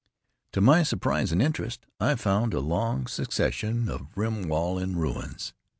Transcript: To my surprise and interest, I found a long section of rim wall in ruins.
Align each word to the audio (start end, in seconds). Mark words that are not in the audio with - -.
To 0.53 0.61
my 0.61 0.81
surprise 0.81 1.31
and 1.31 1.43
interest, 1.43 1.85
I 1.99 2.15
found 2.15 2.55
a 2.55 2.59
long 2.59 3.05
section 3.05 3.87
of 3.87 4.07
rim 4.17 4.47
wall 4.47 4.79
in 4.79 4.95
ruins. 4.97 5.53